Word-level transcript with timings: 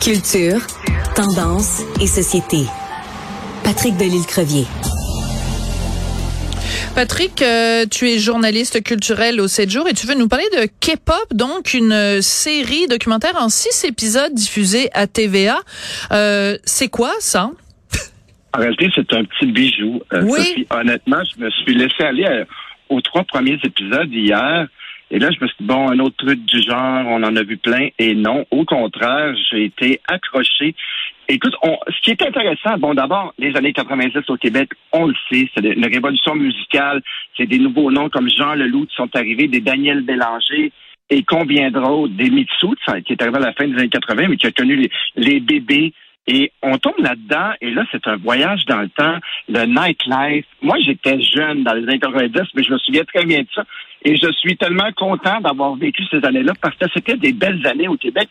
Culture, 0.00 0.60
tendance 1.16 1.82
et 2.00 2.06
société. 2.06 2.66
Patrick 3.64 3.96
Delisle-Crevier. 3.96 4.64
Patrick, 6.94 7.42
euh, 7.42 7.84
tu 7.90 8.08
es 8.08 8.20
journaliste 8.20 8.84
culturel 8.84 9.40
au 9.40 9.48
7 9.48 9.68
jours 9.70 9.88
et 9.88 9.92
tu 9.92 10.06
veux 10.06 10.14
nous 10.14 10.28
parler 10.28 10.44
de 10.52 10.66
K-pop, 10.66 11.34
donc 11.34 11.74
une 11.74 12.22
série 12.22 12.86
documentaire 12.86 13.34
en 13.36 13.48
six 13.48 13.84
épisodes 13.84 14.32
diffusée 14.32 14.88
à 14.92 15.08
TVA. 15.08 15.58
Euh, 16.12 16.56
c'est 16.62 16.88
quoi 16.88 17.12
ça? 17.18 17.50
En 18.52 18.60
réalité, 18.60 18.88
c'est 18.94 19.12
un 19.14 19.24
petit 19.24 19.46
bijou. 19.46 20.00
Euh, 20.12 20.22
oui. 20.22 20.64
honnêtement, 20.70 21.22
je 21.24 21.42
me 21.42 21.50
suis 21.50 21.74
laissé 21.74 22.04
aller 22.04 22.44
aux 22.88 23.00
trois 23.00 23.24
premiers 23.24 23.58
épisodes 23.64 24.12
hier. 24.12 24.68
Et 25.14 25.20
là, 25.20 25.30
je 25.30 25.38
me 25.40 25.46
suis 25.46 25.56
dit, 25.60 25.66
bon, 25.66 25.88
un 25.88 26.00
autre 26.00 26.16
truc 26.16 26.44
du 26.44 26.60
genre, 26.60 27.06
on 27.06 27.22
en 27.22 27.36
a 27.36 27.42
vu 27.44 27.56
plein. 27.56 27.86
Et 28.00 28.16
non, 28.16 28.44
au 28.50 28.64
contraire, 28.64 29.32
j'ai 29.48 29.66
été 29.66 30.00
accroché. 30.08 30.74
Écoute, 31.28 31.54
on, 31.62 31.78
ce 31.86 32.00
qui 32.00 32.10
est 32.10 32.20
intéressant, 32.20 32.78
bon, 32.78 32.94
d'abord, 32.94 33.32
les 33.38 33.56
années 33.56 33.72
90 33.72 34.28
au 34.28 34.36
Québec, 34.36 34.70
on 34.90 35.06
le 35.06 35.14
sait, 35.30 35.48
c'est 35.54 35.64
une 35.64 35.86
révolution 35.86 36.34
musicale. 36.34 37.00
C'est 37.36 37.46
des 37.46 37.60
nouveaux 37.60 37.92
noms 37.92 38.08
comme 38.08 38.28
Jean 38.28 38.54
Leloup 38.54 38.86
qui 38.86 38.96
sont 38.96 39.14
arrivés, 39.14 39.46
des 39.46 39.60
Daniel 39.60 40.02
Bélanger 40.02 40.72
et 41.10 41.22
combien 41.22 41.70
d'autres, 41.70 42.12
des 42.14 42.30
Mitsu, 42.30 42.74
qui 43.06 43.12
est 43.12 43.22
arrivé 43.22 43.36
à 43.36 43.40
la 43.40 43.52
fin 43.52 43.68
des 43.68 43.74
années 43.74 43.88
80, 43.88 44.28
mais 44.28 44.36
qui 44.36 44.48
a 44.48 44.50
connu 44.50 44.74
les, 44.74 44.90
les 45.14 45.38
bébés, 45.38 45.92
et 46.26 46.52
on 46.62 46.78
tombe 46.78 46.98
là-dedans, 46.98 47.52
et 47.60 47.70
là, 47.70 47.84
c'est 47.92 48.06
un 48.06 48.16
voyage 48.16 48.64
dans 48.64 48.80
le 48.80 48.88
temps, 48.88 49.18
le 49.48 49.66
nightlife. 49.66 50.46
Moi, 50.62 50.78
j'étais 50.84 51.20
jeune 51.20 51.64
dans 51.64 51.74
les 51.74 51.82
années 51.82 51.98
90, 51.98 52.40
mais 52.54 52.62
je 52.62 52.72
me 52.72 52.78
souviens 52.78 53.04
très 53.04 53.26
bien 53.26 53.40
de 53.42 53.48
ça. 53.54 53.64
Et 54.04 54.16
je 54.16 54.32
suis 54.32 54.56
tellement 54.56 54.90
content 54.96 55.40
d'avoir 55.40 55.74
vécu 55.76 56.02
ces 56.10 56.24
années-là 56.24 56.52
parce 56.62 56.76
que 56.76 56.86
c'était 56.94 57.16
des 57.16 57.32
belles 57.32 57.66
années 57.66 57.88
au 57.88 57.96
Québec. 57.96 58.28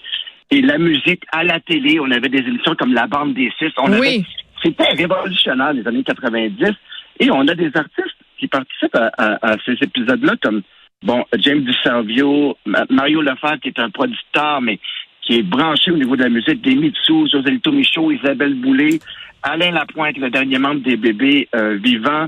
Et 0.50 0.62
la 0.62 0.80
musique 0.80 1.24
à 1.32 1.44
la 1.44 1.60
télé, 1.60 2.00
on 2.00 2.10
avait 2.10 2.30
des 2.30 2.40
émissions 2.40 2.76
comme 2.76 2.94
La 2.94 3.08
Bande 3.08 3.34
des 3.34 3.52
Six. 3.60 3.72
On 3.78 3.92
oui. 4.00 4.26
C'était 4.62 4.91
révolutionnaire 4.94 5.74
les 5.74 5.88
années 5.88 6.04
90. 6.04 6.72
Et 7.20 7.30
on 7.30 7.48
a 7.48 7.54
des 7.54 7.72
artistes 7.76 8.18
qui 8.40 8.48
participent 8.48 8.96
à, 8.96 9.38
à 9.41 9.55
ces 9.66 9.74
épisodes-là, 9.82 10.34
comme 10.41 10.63
bon 11.04 11.24
James 11.38 11.63
DiSalvio, 11.63 12.57
Mario 12.90 13.22
Lefebvre, 13.22 13.60
qui 13.62 13.70
est 13.70 13.80
un 13.80 13.90
producteur, 13.90 14.62
mais 14.62 14.80
qui 15.26 15.35
est 15.35 15.43
branché 15.43 15.91
au 15.91 15.98
niveau 15.98 16.16
de 16.16 16.24
la 16.24 16.29
musique, 16.29 16.62
des 16.62 16.76
Mitsu, 16.76 17.27
Joselito 17.32 17.71
Michaud, 17.71 18.12
Isabelle 18.12 18.55
Boulay, 18.55 18.99
Alain 19.41 19.71
Lapointe, 19.71 20.18
le 20.18 20.29
dernier 20.29 20.57
membre 20.57 20.82
des 20.82 20.98
bébés 20.98 21.48
euh, 21.55 21.77
vivants. 21.82 22.27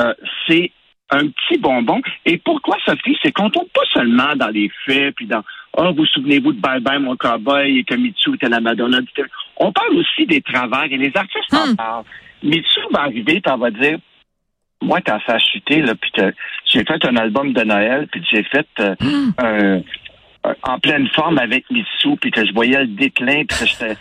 Euh, 0.00 0.14
c'est 0.46 0.70
un 1.10 1.28
petit 1.28 1.58
bonbon. 1.58 2.00
Et 2.24 2.38
pourquoi, 2.38 2.76
Sophie? 2.84 3.16
C'est 3.22 3.32
qu'on 3.32 3.50
tombe 3.50 3.68
pas 3.68 3.82
seulement 3.92 4.34
dans 4.36 4.48
les 4.48 4.70
faits, 4.86 5.14
puis 5.14 5.26
dans 5.26 5.42
Oh, 5.74 5.90
vous 5.96 6.04
souvenez-vous 6.04 6.52
de 6.52 6.60
Bye 6.60 6.80
Bye, 6.80 7.00
mon 7.00 7.16
cowboy, 7.16 7.78
et 7.78 7.84
que 7.84 7.94
Mitsu 7.94 8.34
était 8.34 8.48
la 8.48 8.60
Madonna 8.60 8.98
On 9.56 9.72
parle 9.72 9.96
aussi 9.96 10.26
des 10.26 10.42
travers, 10.42 10.84
et 10.84 10.98
les 10.98 11.12
artistes 11.14 11.54
en 11.54 11.72
hmm. 11.72 11.76
parlent. 11.76 12.04
Mitsu 12.42 12.80
va 12.92 13.02
arriver, 13.02 13.40
puis 13.40 13.56
va 13.58 13.70
dire 13.70 13.98
moi, 14.82 14.98
ça 15.06 15.20
a 15.28 15.38
chuté, 15.38 15.80
là, 15.80 15.94
puis 15.94 16.10
j'ai 16.66 16.84
fait 16.84 17.04
un 17.04 17.16
album 17.16 17.52
de 17.52 17.62
Noël, 17.62 18.08
puis 18.10 18.20
j'ai 18.30 18.42
fait 18.42 18.66
euh, 18.80 18.94
hmm. 19.00 19.32
un, 19.38 19.80
en 20.62 20.78
pleine 20.78 21.08
forme 21.08 21.38
avec 21.38 21.70
Mitsou, 21.70 22.16
puis 22.16 22.30
que 22.30 22.44
je 22.44 22.52
voyais 22.52 22.80
le 22.80 22.88
déclin, 22.88 23.44
puis 23.44 23.58
que 23.58 23.66
j'étais 23.66 23.96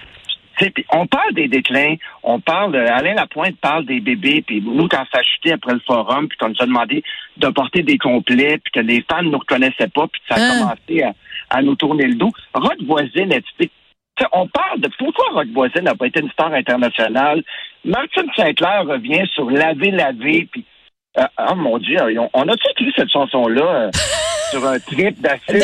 on 0.91 1.07
parle 1.07 1.33
des 1.33 1.47
déclins, 1.47 1.95
on 2.23 2.39
parle, 2.39 2.75
Alain 2.75 3.15
Lapointe 3.15 3.57
parle 3.59 3.85
des 3.85 3.99
bébés, 3.99 4.43
puis 4.45 4.61
nous, 4.61 4.87
quand 4.87 5.05
ça 5.11 5.19
a 5.19 5.23
chuté 5.23 5.53
après 5.53 5.73
le 5.73 5.81
forum, 5.85 6.27
puis 6.27 6.37
qu'on 6.37 6.49
nous 6.49 6.61
a 6.61 6.65
demandé 6.65 7.03
de 7.37 7.47
porter 7.47 7.83
des 7.83 7.97
complets, 7.97 8.59
puis 8.59 8.71
que 8.73 8.79
les 8.79 9.03
fans 9.09 9.23
ne 9.23 9.29
nous 9.29 9.39
reconnaissaient 9.39 9.89
pas, 9.93 10.07
puis 10.07 10.21
ça 10.29 10.35
a 10.35 10.39
ah. 10.39 10.59
commencé 10.59 11.03
à, 11.49 11.61
nous 11.61 11.75
tourner 11.75 12.07
le 12.07 12.15
dos. 12.15 12.31
Rod 12.53 12.83
Voisine, 12.85 13.33
on 14.33 14.47
parle 14.47 14.81
de 14.81 14.89
pourquoi 14.97 15.25
Rod 15.33 15.51
Voisine 15.51 15.83
n'a 15.83 15.95
pas 15.95 16.07
été 16.07 16.21
une 16.21 16.31
star 16.31 16.53
internationale? 16.53 17.43
Martine 17.83 18.29
Sinclair 18.35 18.85
revient 18.85 19.25
sur 19.33 19.49
Laver, 19.49 19.91
Laver, 19.91 20.47
puis 20.51 20.65
euh, 21.17 21.23
oh 21.49 21.55
mon 21.55 21.77
Dieu, 21.77 21.97
on 22.33 22.47
a-tu 22.47 22.69
écrit 22.71 22.93
cette 22.95 23.11
chanson-là 23.11 23.63
euh, 23.63 23.91
sur 24.51 24.67
un 24.67 24.79
trip 24.79 25.21
d'acide? 25.21 25.63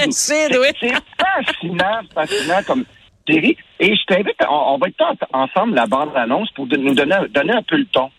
oui. 0.60 0.68
C'est 0.80 0.94
fascinant, 1.20 2.00
fascinant 2.14 2.64
comme 2.66 2.86
série. 3.28 3.58
Et 3.80 3.96
je 3.96 4.06
t'invite, 4.06 4.38
on, 4.50 4.74
on, 4.74 4.78
va 4.78 4.88
être 4.88 5.28
ensemble 5.34 5.76
la 5.76 5.86
bande-annonce 5.86 6.50
pour 6.56 6.66
nous 6.68 6.96
donner, 6.96 7.18
donner 7.30 7.54
un 7.54 7.64
peu 7.64 7.78
le 7.78 7.86
ton. 7.86 8.10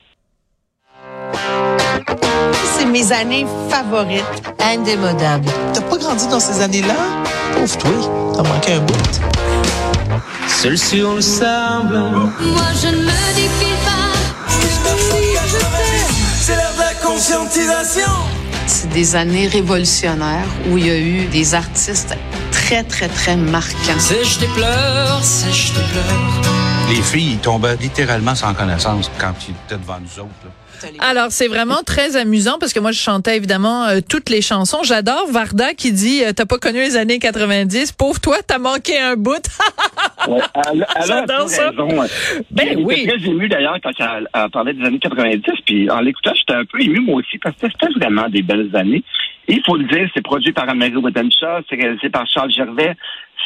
C'est 2.64 2.86
mes 2.86 3.12
années 3.12 3.46
favorites, 3.68 4.24
indémodables. 4.60 5.48
T'as 5.72 5.82
pas 5.82 5.96
grandi 5.96 6.28
dans 6.28 6.40
ces 6.40 6.62
années-là? 6.62 6.94
Pauvre 7.54 7.78
toi, 7.78 7.90
t'as 8.36 8.48
manqué 8.48 8.72
un 8.74 8.80
bout. 8.80 8.94
Seul 10.46 10.78
sur 10.78 11.14
le 11.14 11.20
sable. 11.20 11.98
Moi, 11.98 12.68
je 12.82 12.88
ne 12.88 13.02
me 13.02 13.34
défile 13.34 13.76
pas. 13.84 13.98
C'est 16.40 16.56
l'heure 16.56 16.74
de 16.74 16.80
la 16.80 16.94
conscientisation. 16.94 18.37
Des 18.92 19.16
années 19.16 19.46
révolutionnaires 19.46 20.46
où 20.70 20.76
il 20.76 20.86
y 20.86 20.90
a 20.90 20.98
eu 20.98 21.24
des 21.26 21.54
artistes 21.54 22.14
très, 22.52 22.82
très, 22.82 23.08
très 23.08 23.36
marquants. 23.36 23.98
Sèche 23.98 24.38
tes 24.38 24.46
pleurs, 24.48 25.24
sèche 25.24 25.72
tes 25.72 25.80
pleurs. 25.92 26.67
Les 26.88 27.02
filles 27.02 27.38
tombaient 27.42 27.76
littéralement 27.76 28.34
sans 28.34 28.54
connaissance 28.54 29.10
quand 29.20 29.34
ils 29.46 29.54
étaient 29.66 29.80
devant 29.80 30.00
nous 30.00 30.20
autres. 30.20 30.44
Là. 30.44 30.50
Alors, 31.00 31.30
c'est 31.30 31.48
vraiment 31.48 31.82
très 31.84 32.16
amusant 32.16 32.56
parce 32.58 32.72
que 32.72 32.80
moi, 32.80 32.92
je 32.92 33.00
chantais 33.00 33.36
évidemment 33.36 33.86
euh, 33.86 33.98
toutes 34.08 34.30
les 34.30 34.42
chansons. 34.42 34.82
J'adore 34.84 35.26
Varda 35.30 35.74
qui 35.74 35.92
dit 35.92 36.24
euh, 36.24 36.32
T'as 36.32 36.46
pas 36.46 36.58
connu 36.58 36.78
les 36.78 36.96
années 36.96 37.18
90. 37.18 37.92
Pauvre 37.92 38.20
toi, 38.20 38.36
t'as 38.46 38.58
manqué 38.58 38.98
un 38.98 39.16
bout. 39.16 39.32
ouais, 40.28 40.40
J'adore 41.06 41.48
ça. 41.48 41.70
Raison. 41.70 41.88
Ben 42.50 42.78
oui. 42.78 43.06
très 43.06 43.28
ému 43.28 43.48
d'ailleurs 43.48 43.78
quand 43.82 43.90
elle, 43.98 44.28
elle, 44.32 44.50
parlait 44.50 44.72
des 44.72 44.84
années 44.84 44.98
90. 44.98 45.42
Puis 45.66 45.90
en 45.90 46.00
l'écoutant, 46.00 46.32
j'étais 46.34 46.54
un 46.54 46.64
peu 46.64 46.80
ému 46.80 47.00
moi 47.00 47.16
aussi 47.16 47.38
parce 47.38 47.56
que 47.56 47.66
c'était 47.70 47.92
vraiment 47.98 48.28
des 48.28 48.42
belles 48.42 48.74
années. 48.74 49.02
il 49.48 49.62
faut 49.66 49.76
le 49.76 49.84
dire, 49.84 50.08
c'est 50.14 50.22
produit 50.22 50.52
par 50.52 50.68
Amélie 50.68 50.96
Wittenshaw, 50.96 51.64
c'est 51.68 51.76
réalisé 51.76 52.08
par 52.08 52.26
Charles 52.26 52.52
Gervais, 52.52 52.94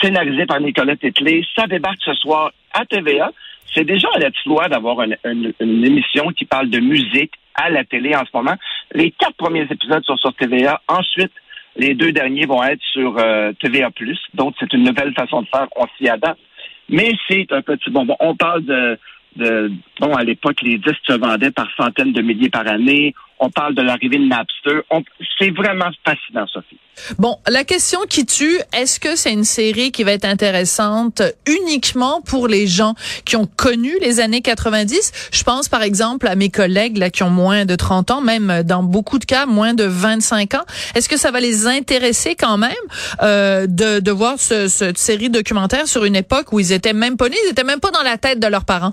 scénarisé 0.00 0.46
par 0.46 0.60
Nicolas 0.60 0.96
Tetley. 0.96 1.42
Ça 1.56 1.66
débarque 1.66 2.00
ce 2.04 2.14
soir 2.14 2.52
à 2.72 2.84
TVA 2.86 3.30
c'est 3.74 3.84
déjà 3.84 4.08
la 4.18 4.28
loi 4.46 4.68
d'avoir 4.68 4.98
une, 5.02 5.52
émission 5.60 6.28
qui 6.36 6.44
parle 6.44 6.68
de 6.68 6.78
musique 6.78 7.32
à 7.54 7.70
la 7.70 7.84
télé 7.84 8.14
en 8.14 8.24
ce 8.24 8.30
moment. 8.34 8.54
Les 8.92 9.10
quatre 9.12 9.34
premiers 9.36 9.66
épisodes 9.70 10.04
sont 10.04 10.16
sur 10.16 10.34
TVA. 10.34 10.80
Ensuite, 10.88 11.32
les 11.76 11.94
deux 11.94 12.12
derniers 12.12 12.46
vont 12.46 12.62
être 12.62 12.82
sur 12.92 13.16
euh, 13.18 13.52
TVA+. 13.60 13.90
Donc, 14.34 14.54
c'est 14.60 14.72
une 14.74 14.84
nouvelle 14.84 15.14
façon 15.14 15.42
de 15.42 15.48
faire. 15.48 15.68
On 15.76 15.86
s'y 15.96 16.08
adapte. 16.08 16.40
Mais 16.88 17.12
c'est 17.28 17.50
un 17.52 17.62
petit 17.62 17.90
bonbon. 17.90 18.16
On 18.20 18.36
parle 18.36 18.64
de 18.64 18.98
bon, 19.36 20.14
à 20.14 20.24
l'époque, 20.24 20.60
les 20.62 20.78
disques 20.78 21.00
se 21.08 21.18
vendaient 21.18 21.50
par 21.50 21.68
centaines 21.76 22.12
de 22.12 22.20
milliers 22.20 22.50
par 22.50 22.66
année. 22.66 23.14
On 23.44 23.50
parle 23.50 23.74
de 23.74 23.82
l'arrivée 23.82 24.18
de 24.18 24.28
Napster. 24.28 24.82
C'est 25.36 25.50
vraiment 25.50 25.90
fascinant, 26.06 26.46
Sophie. 26.46 26.78
Bon, 27.18 27.38
la 27.48 27.64
question 27.64 27.98
qui 28.08 28.24
tue, 28.24 28.56
est-ce 28.72 29.00
que 29.00 29.16
c'est 29.16 29.32
une 29.32 29.42
série 29.42 29.90
qui 29.90 30.04
va 30.04 30.12
être 30.12 30.24
intéressante 30.24 31.22
uniquement 31.46 32.20
pour 32.20 32.46
les 32.46 32.68
gens 32.68 32.94
qui 33.24 33.34
ont 33.34 33.46
connu 33.46 33.90
les 34.00 34.20
années 34.20 34.42
90? 34.42 35.30
Je 35.32 35.42
pense 35.42 35.68
par 35.68 35.82
exemple 35.82 36.28
à 36.28 36.36
mes 36.36 36.50
collègues 36.50 36.98
là 36.98 37.10
qui 37.10 37.24
ont 37.24 37.30
moins 37.30 37.64
de 37.64 37.74
30 37.74 38.12
ans, 38.12 38.20
même 38.20 38.62
dans 38.62 38.84
beaucoup 38.84 39.18
de 39.18 39.24
cas 39.24 39.44
moins 39.46 39.74
de 39.74 39.84
25 39.84 40.54
ans. 40.54 40.64
Est-ce 40.94 41.08
que 41.08 41.18
ça 41.18 41.32
va 41.32 41.40
les 41.40 41.66
intéresser 41.66 42.36
quand 42.36 42.58
même 42.58 42.72
euh, 43.22 43.66
de, 43.66 43.98
de 43.98 44.10
voir 44.12 44.38
ce, 44.38 44.68
cette 44.68 44.98
série 44.98 45.30
documentaire 45.30 45.88
sur 45.88 46.04
une 46.04 46.14
époque 46.14 46.52
où 46.52 46.60
ils 46.60 46.70
étaient 46.70 46.92
même 46.92 47.16
pas 47.16 47.28
nés, 47.28 47.36
ils 47.46 47.50
étaient 47.50 47.64
même 47.64 47.80
pas 47.80 47.90
dans 47.90 48.02
la 48.02 48.18
tête 48.18 48.38
de 48.38 48.46
leurs 48.46 48.64
parents? 48.64 48.92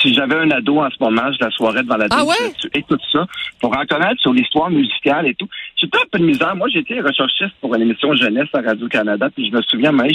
Si 0.00 0.14
j'avais 0.14 0.36
un 0.36 0.50
ado 0.50 0.78
en 0.78 0.90
ce 0.90 0.96
moment, 1.00 1.32
je 1.32 1.44
la 1.44 1.50
soirée 1.50 1.82
devant 1.82 1.96
la 1.96 2.06
ah 2.10 2.24
télé, 2.24 2.52
tu 2.60 2.68
écoutes 2.78 3.02
ça 3.12 3.26
pour 3.60 3.76
en 3.76 3.84
connaître 3.86 4.20
sur 4.20 4.32
l'histoire 4.32 4.70
musicale 4.70 5.26
et 5.26 5.34
tout. 5.34 5.48
J'ai 5.76 5.86
un 5.86 6.06
peu 6.10 6.18
de 6.18 6.24
misère. 6.24 6.56
Moi, 6.56 6.68
j'étais 6.72 7.00
recherchiste 7.00 7.54
pour 7.60 7.74
une 7.74 7.82
émission 7.82 8.14
jeunesse 8.14 8.48
à 8.52 8.60
Radio-Canada, 8.60 9.28
puis 9.34 9.48
je 9.50 9.56
me 9.56 9.62
souviens, 9.62 9.92
mais 9.92 10.08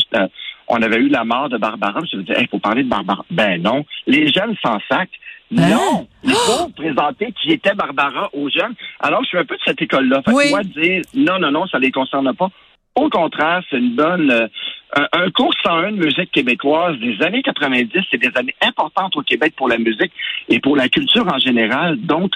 on 0.67 0.81
avait 0.81 0.97
eu 0.97 1.09
la 1.09 1.23
mort 1.23 1.49
de 1.49 1.57
Barbara. 1.57 2.01
Je 2.11 2.17
me 2.17 2.23
disais, 2.23 2.41
il 2.41 2.47
faut 2.47 2.59
parler 2.59 2.83
de 2.83 2.89
Barbara. 2.89 3.25
Ben 3.29 3.61
non. 3.61 3.85
Les 4.07 4.31
jeunes 4.31 4.55
s'en 4.63 4.79
sac. 4.89 5.09
Hein? 5.55 5.69
Non, 5.69 6.07
il 6.23 6.31
faut 6.31 6.69
présenter 6.69 7.31
qui 7.33 7.51
était 7.51 7.75
Barbara 7.75 8.29
aux 8.33 8.49
jeunes. 8.49 8.73
Alors, 8.99 9.21
je 9.23 9.27
suis 9.27 9.37
un 9.37 9.45
peu 9.45 9.55
de 9.55 9.61
cette 9.65 9.81
école-là. 9.81 10.21
Fait 10.23 10.31
que 10.31 10.49
moi, 10.49 10.63
dire 10.63 11.01
non, 11.13 11.37
non, 11.39 11.51
non, 11.51 11.67
ça 11.67 11.79
les 11.79 11.91
concerne 11.91 12.33
pas. 12.33 12.49
Au 12.95 13.09
contraire, 13.09 13.61
c'est 13.69 13.77
une 13.77 13.95
bonne, 13.95 14.49
un, 14.95 15.31
cours 15.31 15.53
101 15.63 15.93
de 15.93 15.97
musique 15.97 16.31
québécoise 16.31 16.97
des 16.99 17.21
années 17.23 17.41
90, 17.41 17.89
c'est 18.11 18.17
des 18.17 18.31
années 18.35 18.55
importantes 18.61 19.15
au 19.15 19.21
Québec 19.21 19.53
pour 19.57 19.67
la 19.67 19.77
musique 19.77 20.11
et 20.49 20.59
pour 20.59 20.75
la 20.75 20.89
culture 20.89 21.27
en 21.27 21.39
général. 21.39 21.99
Donc, 21.99 22.31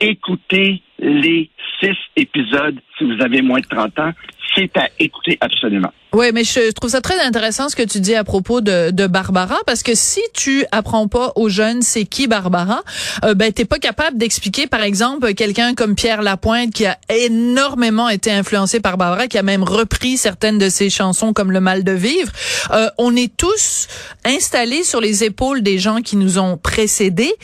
écoutez 0.00 0.82
les 0.98 1.50
six 1.80 1.96
épisodes 2.16 2.78
si 2.98 3.04
vous 3.04 3.22
avez 3.22 3.42
moins 3.42 3.60
de 3.60 3.66
30 3.66 3.98
ans. 3.98 4.12
C'est 4.54 4.76
à 4.76 4.88
écouter 4.98 5.38
absolument. 5.40 5.92
Oui, 6.16 6.30
mais 6.32 6.44
je 6.44 6.70
trouve 6.70 6.88
ça 6.88 7.02
très 7.02 7.20
intéressant 7.20 7.68
ce 7.68 7.76
que 7.76 7.82
tu 7.82 8.00
dis 8.00 8.14
à 8.14 8.24
propos 8.24 8.62
de, 8.62 8.90
de 8.90 9.06
Barbara, 9.06 9.58
parce 9.66 9.82
que 9.82 9.94
si 9.94 10.22
tu 10.32 10.64
apprends 10.72 11.08
pas 11.08 11.32
aux 11.36 11.50
jeunes 11.50 11.82
c'est 11.82 12.06
qui 12.06 12.26
Barbara, 12.26 12.82
euh, 13.22 13.34
ben 13.34 13.52
t'es 13.52 13.66
pas 13.66 13.78
capable 13.78 14.16
d'expliquer, 14.16 14.66
par 14.66 14.82
exemple, 14.82 15.34
quelqu'un 15.34 15.74
comme 15.74 15.94
Pierre 15.94 16.22
Lapointe 16.22 16.72
qui 16.72 16.86
a 16.86 16.96
énormément 17.10 18.08
été 18.08 18.32
influencé 18.32 18.80
par 18.80 18.96
Barbara, 18.96 19.26
qui 19.26 19.36
a 19.36 19.42
même 19.42 19.62
repris 19.62 20.16
certaines 20.16 20.56
de 20.56 20.70
ses 20.70 20.88
chansons 20.88 21.34
comme 21.34 21.52
Le 21.52 21.60
Mal 21.60 21.84
de 21.84 21.92
vivre. 21.92 22.32
Euh, 22.70 22.88
on 22.96 23.14
est 23.14 23.36
tous 23.36 23.86
installés 24.24 24.84
sur 24.84 25.02
les 25.02 25.22
épaules 25.22 25.60
des 25.62 25.78
gens 25.78 26.00
qui 26.00 26.16
nous 26.16 26.38
ont 26.38 26.56
précédés, 26.56 27.34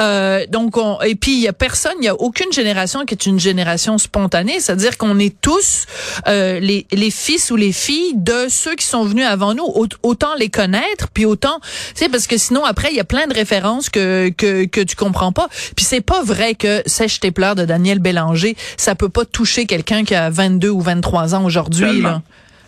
euh, 0.00 0.46
donc 0.48 0.78
on, 0.78 0.98
et 1.02 1.16
puis 1.16 1.32
il 1.32 1.40
y 1.40 1.48
a 1.48 1.52
personne, 1.52 1.92
il 2.00 2.06
y 2.06 2.08
a 2.08 2.14
aucune 2.14 2.50
génération 2.50 3.04
qui 3.04 3.12
est 3.12 3.26
une 3.26 3.38
génération 3.38 3.98
spontanée, 3.98 4.58
c'est-à-dire 4.58 4.96
qu'on 4.96 5.18
est 5.18 5.38
tous 5.42 5.84
euh, 6.28 6.60
les 6.60 6.86
les 6.92 7.10
fils 7.10 7.50
ou 7.50 7.56
les 7.56 7.72
filles 7.72 8.21
de 8.22 8.48
ceux 8.48 8.74
qui 8.74 8.84
sont 8.86 9.04
venus 9.04 9.24
avant 9.26 9.54
nous, 9.54 9.64
autant 10.02 10.34
les 10.38 10.48
connaître, 10.48 11.08
puis 11.12 11.24
autant, 11.24 11.58
tu 11.62 11.68
sais, 11.94 12.08
parce 12.08 12.26
que 12.26 12.36
sinon 12.36 12.64
après 12.64 12.88
il 12.90 12.96
y 12.96 13.00
a 13.00 13.04
plein 13.04 13.26
de 13.26 13.34
références 13.34 13.88
que 13.90 14.30
que 14.30 14.64
que 14.66 14.80
tu 14.80 14.96
comprends 14.96 15.32
pas. 15.32 15.48
Puis 15.76 15.84
c'est 15.84 16.00
pas 16.04 16.22
vrai 16.22 16.54
que 16.54 16.82
Sèche 16.86 17.20
tes 17.20 17.30
pleurs 17.32 17.54
de 17.54 17.64
Daniel 17.64 17.98
Bélanger, 17.98 18.54
ça 18.76 18.94
peut 18.94 19.08
pas 19.08 19.24
toucher 19.24 19.66
quelqu'un 19.66 20.04
qui 20.04 20.14
a 20.14 20.30
22 20.30 20.68
ou 20.70 20.80
23 20.80 21.34
ans 21.34 21.44
aujourd'hui. 21.44 22.02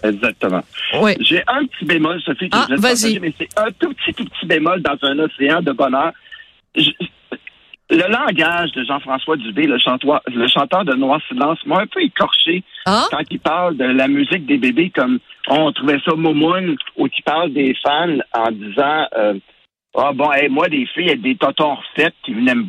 Exactement. 0.02 0.62
Oui. 1.00 1.12
J'ai 1.20 1.42
un 1.46 1.64
petit 1.64 1.84
bémol, 1.86 2.20
Sophie, 2.20 2.50
que 2.50 2.56
Ah, 2.58 2.66
je 2.68 2.74
vais 2.74 2.80
partager, 2.80 3.20
mais 3.20 3.32
c'est 3.38 3.48
un 3.56 3.70
tout 3.78 3.92
petit, 3.94 4.12
tout 4.12 4.24
petit 4.26 4.46
bémol 4.46 4.82
dans 4.82 4.98
un 5.02 5.18
océan 5.18 5.62
de 5.62 5.72
bonheur. 5.72 6.12
Je- 6.76 6.90
le 7.90 8.10
langage 8.10 8.72
de 8.72 8.84
Jean-François 8.84 9.36
Dubé, 9.36 9.66
le 9.66 9.78
chanteur, 9.78 10.20
le 10.26 10.48
chanteur 10.48 10.84
de 10.84 10.94
Noir 10.94 11.20
Silence, 11.28 11.58
m'a 11.66 11.80
un 11.80 11.86
peu 11.86 12.02
écorché 12.02 12.64
Ah? 12.86 13.06
quand 13.10 13.22
il 13.30 13.38
parle 13.38 13.76
de 13.76 13.84
la 13.84 14.08
musique 14.08 14.46
des 14.46 14.58
bébés 14.58 14.90
comme 14.94 15.18
on 15.48 15.72
trouvait 15.72 16.00
ça 16.04 16.14
momoun 16.14 16.76
ou 16.96 17.08
qu'il 17.08 17.24
parle 17.24 17.52
des 17.52 17.74
fans 17.82 18.18
en 18.32 18.50
disant 18.50 19.06
euh, 19.16 19.34
ah 19.96 20.12
bon 20.14 20.32
hey, 20.32 20.48
moi 20.48 20.68
des 20.68 20.86
filles 20.86 21.10
avec 21.10 21.22
des 21.22 21.36
totons 21.36 21.76
refaites 21.76 22.14
qui 22.24 22.34
venaient 22.34 22.54
me. 22.54 22.64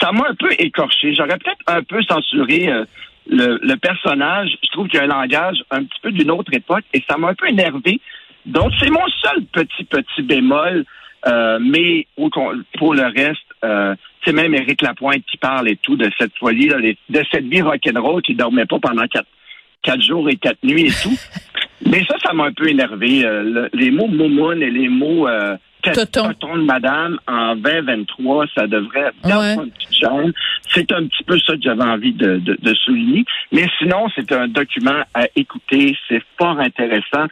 Ça 0.00 0.12
m'a 0.12 0.28
un 0.28 0.34
peu 0.34 0.50
écorché. 0.58 1.14
J'aurais 1.14 1.38
peut-être 1.38 1.62
un 1.66 1.82
peu 1.82 2.02
censuré 2.02 2.68
euh, 2.68 2.84
le, 3.28 3.58
le 3.62 3.76
personnage. 3.76 4.50
Je 4.62 4.68
trouve 4.70 4.88
qu'il 4.88 4.98
y 4.98 5.02
a 5.02 5.04
un 5.04 5.08
langage 5.08 5.62
un 5.70 5.84
petit 5.84 6.00
peu 6.02 6.12
d'une 6.12 6.30
autre 6.30 6.52
époque 6.54 6.84
et 6.94 7.02
ça 7.08 7.16
m'a 7.16 7.28
un 7.28 7.34
peu 7.34 7.48
énervé. 7.48 8.00
Donc 8.46 8.72
c'est 8.78 8.90
mon 8.90 9.06
seul 9.22 9.44
petit 9.52 9.84
petit 9.84 10.22
bémol. 10.22 10.84
Euh, 11.26 11.58
mais 11.60 12.06
au 12.16 12.30
pour 12.78 12.94
le 12.94 13.02
reste, 13.02 13.40
euh, 13.64 13.94
c'est 14.24 14.32
même 14.32 14.54
Éric 14.54 14.82
Lapointe 14.82 15.24
qui 15.30 15.36
parle 15.36 15.68
et 15.68 15.76
tout 15.76 15.96
de 15.96 16.08
cette 16.16 16.36
folie, 16.38 16.68
là, 16.68 16.76
de 16.80 17.24
cette 17.30 17.44
vie 17.46 17.60
rock'n'roll 17.60 18.22
qui 18.22 18.34
dormait 18.34 18.66
pas 18.66 18.78
pendant 18.78 19.06
quatre, 19.08 19.26
quatre 19.82 20.02
jours 20.02 20.28
et 20.28 20.36
quatre 20.36 20.62
nuits 20.62 20.86
et 20.86 21.02
tout. 21.02 21.18
Mais 21.86 22.04
ça, 22.08 22.16
ça 22.24 22.32
m'a 22.32 22.44
un 22.44 22.52
peu 22.52 22.68
énervé. 22.68 23.24
euh, 23.24 23.42
le- 23.42 23.70
les 23.72 23.90
mots 23.90 24.08
moumoune 24.08 24.62
et 24.62 24.70
les 24.70 24.88
mots 24.88 25.28
euh, 25.28 25.56
toton 26.26 26.56
de 26.58 26.62
madame 26.64 27.18
en 27.26 27.54
2023, 27.56 28.46
ça 28.54 28.66
devrait 28.66 29.10
Ouais. 29.24 29.56
C'est 30.74 30.90
un 30.92 31.06
petit 31.06 31.24
peu 31.24 31.38
ça 31.38 31.54
que 31.54 31.62
j'avais 31.62 31.82
envie 31.84 32.12
de, 32.12 32.36
de, 32.38 32.58
de 32.60 32.74
souligner. 32.74 33.24
Mais 33.52 33.66
sinon, 33.78 34.06
c'est 34.14 34.30
un 34.32 34.48
document 34.48 35.02
à 35.14 35.26
écouter. 35.36 35.96
C'est 36.08 36.22
fort 36.38 36.58
intéressant. 36.60 37.26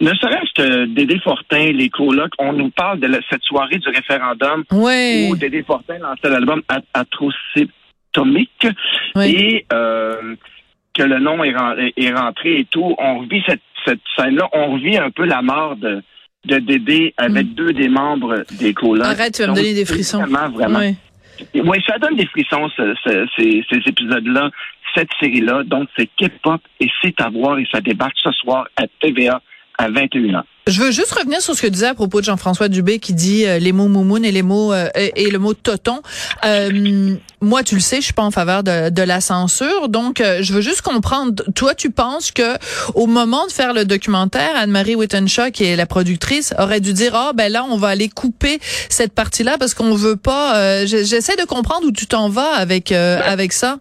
Ne 0.00 0.10
serait-ce 0.14 0.52
que 0.54 0.84
Dédé 0.86 1.18
Fortin, 1.20 1.72
les 1.72 1.88
colocs, 1.88 2.32
on 2.38 2.52
nous 2.52 2.70
parle 2.70 3.00
de 3.00 3.06
la- 3.08 3.20
cette 3.30 3.42
soirée 3.42 3.78
du 3.78 3.88
référendum 3.88 4.64
Ouais. 4.70 5.28
où 5.30 5.36
Dédé 5.36 5.62
Fortin 5.62 5.98
lançait 5.98 6.28
l'album 6.30 6.62
At- 6.68 6.82
Atrocitomique 6.94 8.66
et 9.24 9.64
euh, 9.72 10.34
que 10.96 11.02
le 11.02 11.18
nom 11.18 11.42
est, 11.44 11.54
est 11.96 12.12
rentré 12.12 12.60
et 12.60 12.64
tout. 12.64 12.94
On 12.98 13.18
revit 13.20 13.42
cette, 13.46 13.60
cette 13.84 14.00
scène-là. 14.16 14.48
On 14.52 14.72
revit 14.74 14.96
un 14.96 15.10
peu 15.10 15.24
la 15.24 15.42
mort 15.42 15.76
de, 15.76 16.02
de 16.46 16.58
Dédé 16.58 17.14
avec 17.16 17.54
deux 17.54 17.72
des 17.72 17.88
membres 17.88 18.44
des 18.58 18.72
colocs. 18.74 19.06
Mm. 19.06 19.10
Arrête, 19.10 19.34
tu 19.34 19.42
vas 19.42 19.48
me 19.48 19.54
donner 19.54 19.74
des 19.74 19.84
frissons. 19.84 20.18
Vraiment, 20.20 20.48
vraiment. 20.50 20.80
Oui, 21.54 21.78
ça 21.86 21.98
donne 21.98 22.16
des 22.16 22.26
frissons, 22.26 22.68
ce- 22.76 22.94
ce- 23.04 23.26
ces, 23.36 23.62
ces 23.70 23.78
épisodes-là, 23.90 24.50
cette 24.94 25.10
série-là. 25.20 25.64
Donc, 25.64 25.88
c'est 25.96 26.08
K-pop 26.16 26.60
et 26.80 26.88
c'est 27.02 27.20
à 27.20 27.28
voir 27.28 27.58
et 27.58 27.66
ça 27.70 27.80
débarque 27.82 28.16
ce 28.16 28.30
soir 28.32 28.66
à 28.76 28.84
TVA 29.00 29.42
à 29.76 29.90
21h. 29.90 30.42
Je 30.68 30.80
veux 30.82 30.90
juste 30.90 31.12
revenir 31.12 31.40
sur 31.40 31.54
ce 31.54 31.62
que 31.62 31.66
tu 31.68 31.74
disais 31.74 31.86
à 31.86 31.94
propos 31.94 32.18
de 32.20 32.24
Jean-François 32.26 32.66
Dubé 32.68 32.98
qui 32.98 33.14
dit 33.14 33.46
euh, 33.46 33.60
les 33.60 33.70
mots 33.70 33.86
moumoun 33.86 34.24
et 34.24 34.32
les 34.32 34.42
mots 34.42 34.72
euh, 34.72 34.88
et, 34.94 35.30
le 35.30 35.38
mot 35.38 35.54
toton. 35.54 36.00
Euh, 36.44 37.14
moi, 37.40 37.62
tu 37.62 37.76
le 37.76 37.80
sais, 37.80 37.98
je 37.98 38.06
suis 38.06 38.12
pas 38.12 38.24
en 38.24 38.32
faveur 38.32 38.64
de, 38.64 38.90
de 38.90 39.02
la 39.02 39.20
censure, 39.20 39.88
donc 39.88 40.20
euh, 40.20 40.38
je 40.42 40.52
veux 40.52 40.60
juste 40.62 40.82
comprendre. 40.82 41.44
Toi, 41.54 41.76
tu 41.76 41.90
penses 41.90 42.32
que 42.32 42.56
au 42.94 43.06
moment 43.06 43.46
de 43.46 43.52
faire 43.52 43.74
le 43.74 43.84
documentaire, 43.84 44.56
Anne-Marie 44.56 44.96
Wittenshaw, 44.96 45.52
qui 45.52 45.62
est 45.62 45.76
la 45.76 45.86
productrice, 45.86 46.52
aurait 46.58 46.80
dû 46.80 46.92
dire 46.92 47.14
ah 47.14 47.30
ben 47.32 47.52
là, 47.52 47.64
on 47.70 47.76
va 47.76 47.86
aller 47.88 48.08
couper 48.08 48.58
cette 48.88 49.12
partie-là 49.12 49.58
parce 49.58 49.72
qu'on 49.72 49.94
veut 49.94 50.16
pas. 50.16 50.56
euh, 50.56 50.84
J'essaie 50.86 51.36
de 51.36 51.44
comprendre 51.44 51.86
où 51.86 51.92
tu 51.92 52.06
t'en 52.08 52.28
vas 52.28 52.50
avec 52.54 52.90
euh, 52.90 53.20
avec 53.24 53.52
ça. 53.52 53.78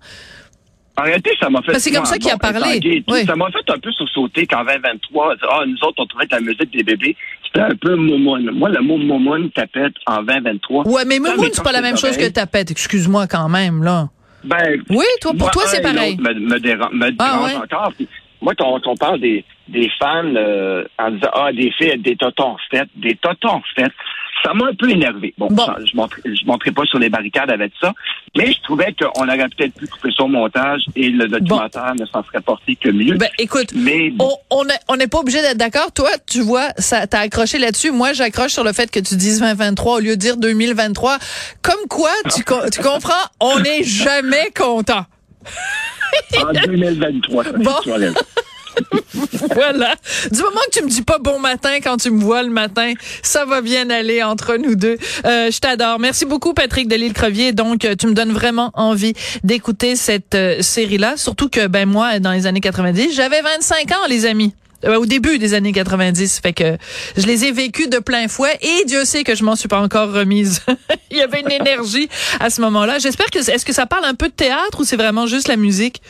En 0.98 1.04
réalité, 1.04 1.32
ça 1.40 1.50
m'a 1.50 1.62
fait. 1.62 1.74
Ben, 1.74 1.80
c'est 1.80 1.92
comme 1.92 2.06
ça 2.06 2.18
qu'il 2.18 2.32
a 2.32 2.38
parlé. 2.38 3.04
Oui. 3.08 3.26
Ça 3.26 3.36
m'a 3.36 3.48
fait 3.52 3.70
un 3.70 3.78
peu 3.80 3.92
sursauter 3.92 4.48
qu'en 4.48 4.64
2023, 4.64 5.36
ah, 5.52 5.64
nous 5.68 5.76
autres, 5.84 5.96
on 5.98 6.06
trouvait 6.06 6.26
que 6.26 6.36
la 6.36 6.42
musique 6.42 6.72
des 6.72 6.84
bébés, 6.84 7.16
c'était 7.46 7.62
un 7.62 7.76
peu 7.76 7.96
momoun. 7.96 8.50
Moi, 8.52 8.70
le 8.70 8.82
mot 8.82 8.98
momoun 8.98 9.50
tapette 9.52 9.94
en 10.08 10.24
2023. 10.24 10.88
Ouais, 10.88 11.04
mais 11.06 11.16
Ça 11.18 11.36
moumoun, 11.36 11.50
c'est 11.52 11.64
pas 11.64 11.72
la 11.74 11.82
même 11.82 11.98
chose 11.98 12.16
que 12.18 12.30
tapette. 12.30 12.72
Excuse-moi 12.72 13.28
quand 13.28 13.50
même 13.50 13.84
là. 13.84 14.08
Ben, 14.46 14.82
Oui, 14.90 15.06
toi 15.22 15.32
pour 15.32 15.42
moi, 15.42 15.50
toi 15.52 15.64
c'est 15.66 15.82
pareil. 15.82 16.18
Me, 16.18 16.34
me 16.34 16.60
dérange, 16.60 16.94
me 16.94 17.08
Ah, 17.08 17.12
dérange 17.12 17.50
ouais? 17.52 17.56
encore. 17.58 17.92
Puis, 17.96 18.08
moi, 18.42 18.54
quand 18.58 18.80
on 18.86 18.96
parle 18.96 19.20
des, 19.20 19.44
des 19.68 19.90
fans 20.00 20.24
euh, 20.36 20.84
en 21.00 21.12
disant 21.12 21.30
Ah, 21.34 21.52
des 21.52 21.72
filles 21.72 21.98
des 21.98 22.16
totons 22.16 22.56
faites, 22.72 22.90
des 22.96 23.16
totons 23.16 23.62
faites, 23.76 23.92
ça 24.44 24.54
m'a 24.54 24.66
un 24.68 24.74
peu 24.76 24.90
énervé. 24.90 25.34
Bon, 25.38 25.48
Bon. 25.50 25.66
je 25.80 25.96
ne 26.30 26.36
je 26.36 26.46
monterai 26.46 26.72
pas 26.72 26.84
sur 26.86 27.00
les 27.00 27.10
barricades 27.10 27.50
avec 27.50 27.72
ça, 27.82 27.94
mais 28.38 28.52
je 28.52 28.62
trouvais 28.62 28.94
qu'on 29.00 29.28
aurait 29.28 29.48
peut-être 29.58 29.74
pu 29.76 29.88
couper 29.88 30.10
au 30.20 30.28
montage 30.28 30.82
et 30.96 31.10
le 31.10 31.28
documentaire 31.28 31.94
ne 32.00 32.06
s'en 32.06 32.24
serait 32.24 32.42
porté 32.42 32.76
que 32.76 32.90
mieux. 32.90 33.16
Ben 33.18 33.30
écoute, 33.40 33.70
mais 33.76 34.10
bon, 34.12 34.32
on 34.50 34.58
on 34.62 34.66
est- 34.68 34.80
on 34.88 34.96
n'est 34.98 35.08
pas 35.08 35.20
obligé 35.20 35.42
d'être 35.42 35.58
d'accord. 35.58 35.92
Toi, 35.94 36.10
tu 36.30 36.42
vois, 36.42 36.70
ça 36.78 37.08
t'as 37.08 37.20
accroché 37.20 37.58
là-dessus. 37.58 37.92
Moi, 37.92 38.14
j'accroche 38.14 38.52
sur 38.52 38.64
le 38.64 38.74
fait 38.74 38.90
que 38.92 39.00
tu 39.00 39.16
dises 39.16 39.40
2023 39.40 39.96
au 39.98 40.00
lieu 40.00 40.12
de 40.16 40.22
dire 40.22 40.38
2023. 40.38 41.18
Comme 41.62 41.88
quoi, 41.90 42.12
tu 42.36 42.44
co- 42.44 42.70
tu 42.72 42.82
comprends, 42.82 43.14
on 43.40 43.60
n'est 43.60 43.84
jamais 43.84 44.52
content. 44.58 45.06
en 46.42 46.52
2023, 46.54 47.44
ça, 47.44 47.52
Bon. 47.54 47.72
Voilà. 49.54 49.96
Du 50.32 50.40
moment 50.40 50.60
que 50.72 50.80
tu 50.80 50.84
me 50.84 50.90
dis 50.90 51.02
pas 51.02 51.20
bon 51.20 51.40
matin 51.40 51.78
quand 51.84 51.98
tu 51.98 52.12
me 52.12 52.22
vois 52.22 52.44
le 52.44 52.50
matin, 52.50 52.94
ça 53.22 53.46
va 53.46 53.62
bien 53.62 53.90
aller 53.90 54.24
entre 54.24 54.58
nous 54.58 54.76
deux. 54.76 54.98
Euh, 55.26 55.52
je 55.52 55.60
t'adore. 55.60 56.00
Merci 56.00 56.26
beaucoup, 56.26 56.54
Patrick 56.54 56.88
Delisle-Crevier. 56.88 57.54
Donc, 57.54 57.86
euh, 57.86 57.96
tu 57.96 58.08
me 58.08 58.14
donnes 58.14 58.32
vraiment 58.32 58.72
envie 58.74 59.14
d'écouter 59.44 59.96
cette 59.96 60.36
euh, 60.36 60.62
série-là. 60.62 61.18
Surtout 61.18 61.50
que, 61.50 61.68
ben, 61.68 61.88
moi, 61.88 62.20
dans 62.20 62.32
les 62.32 62.48
années 62.48 62.62
90, 62.62 63.14
j'avais 63.14 63.42
25 63.42 63.92
ans, 63.92 64.08
les 64.10 64.26
amis. 64.26 64.54
Euh, 64.86 64.98
au 64.98 65.06
début 65.06 65.40
des 65.40 65.54
années 65.54 65.72
90, 65.72 66.40
fait 66.42 66.54
que 66.54 66.78
je 67.18 67.26
les 67.26 67.46
ai 67.46 67.52
vécus 67.52 67.90
de 67.90 68.00
plein 68.00 68.28
fouet 68.28 68.58
et 68.62 68.86
Dieu 68.86 69.06
sait 69.06 69.24
que 69.24 69.36
je 69.36 69.44
m'en 69.44 69.56
suis 69.56 69.68
pas 69.68 69.80
encore 69.80 70.12
remise. 70.12 70.62
Il 71.12 71.18
y 71.18 71.22
avait 71.22 71.42
une 71.42 71.52
énergie 71.52 72.10
à 72.40 72.50
ce 72.50 72.62
moment-là. 72.62 73.00
J'espère 73.00 73.28
que 73.28 73.40
est-ce 73.40 73.66
que 73.66 73.74
ça 73.74 73.86
parle 73.86 74.06
un 74.06 74.16
peu 74.16 74.28
de 74.28 74.34
théâtre 74.34 74.80
ou 74.80 74.84
c'est 74.84 74.98
vraiment 74.98 75.28
juste 75.28 75.48
la 75.48 75.56
musique? 75.56 76.02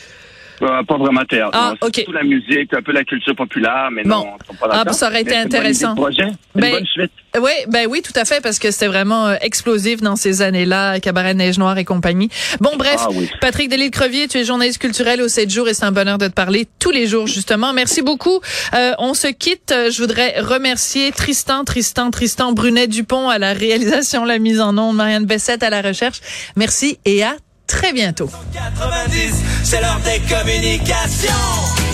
Euh, 0.62 0.84
pas 0.84 0.98
vraiment 0.98 1.24
théâtre. 1.26 1.52
Ah, 1.54 1.70
non, 1.72 1.78
c'est 1.82 1.88
ok. 1.88 1.96
Surtout 1.96 2.12
la 2.14 2.24
musique, 2.24 2.74
un 2.74 2.82
peu 2.82 2.92
la 2.92 3.04
culture 3.04 3.36
populaire, 3.36 3.90
mais 3.92 4.04
Bon. 4.04 4.10
non, 4.26 4.26
pas 4.60 4.68
Ah, 4.72 4.94
ça 4.94 5.08
aurait 5.08 5.22
été 5.22 5.32
Mais 5.32 5.36
c'est 5.36 5.44
une 5.44 5.50
bonne 5.50 5.50
idée 5.50 5.50
de 5.50 5.56
intéressant. 5.86 5.96
projet. 5.96 6.28
Ben, 6.56 6.66
une 6.68 6.72
bonne 6.74 6.86
suite. 6.86 7.12
Oui, 7.42 7.52
ben 7.68 7.88
oui, 7.90 8.02
tout 8.02 8.14
à 8.16 8.24
fait, 8.24 8.42
parce 8.42 8.60
que 8.60 8.72
c'était 8.72 8.88
vraiment 8.88 9.28
euh, 9.28 9.36
explosif 9.42 10.00
dans 10.02 10.16
ces 10.16 10.42
années-là, 10.42 11.00
Cabaret 11.02 11.34
Neige 11.34 11.58
Noire 11.60 11.78
et 11.78 11.84
compagnie. 11.84 12.30
Bon, 12.62 12.72
bref, 12.78 12.96
Ah 13.00 13.08
oui. 13.12 13.30
Patrick 13.42 13.70
Delisle-Crevier, 13.70 14.30
tu 14.30 14.38
es 14.38 14.46
journaliste 14.46 14.80
culturel 14.80 15.22
au 15.22 15.28
7 15.28 15.50
jours 15.50 15.68
et 15.68 15.74
c'est 15.74 15.84
un 15.84 15.92
bonheur 15.92 16.18
de 16.18 16.28
te 16.28 16.34
parler 16.34 16.66
tous 16.80 16.92
les 16.92 17.08
jours, 17.08 17.28
justement. 17.28 17.74
Merci 17.74 18.02
beaucoup. 18.02 18.40
Euh, 18.74 18.92
on 19.00 19.14
se 19.14 19.28
quitte. 19.28 19.74
Euh, 19.74 19.92
Je 19.92 20.02
voudrais 20.02 20.40
remercier 20.40 21.12
Tristan, 21.12 21.66
Tristan, 21.66 22.12
Tristan 22.12 22.54
Brunet-Dupont 22.54 23.28
à 23.30 23.38
la 23.40 23.52
réalisation, 23.54 24.24
la 24.24 24.40
mise 24.40 24.62
en 24.62 24.78
onde, 24.78 24.96
Marianne 24.96 25.26
Bessette 25.26 25.64
à 25.64 25.70
la 25.70 25.82
recherche. 25.82 26.20
Merci 26.56 26.98
et 27.06 27.24
à 27.24 27.36
très 27.68 27.94
bientôt. 27.94 28.30
90, 28.54 29.44
c'est 29.64 29.82
l'heure 29.82 30.00
des 30.04 30.20
communications. 30.34 31.85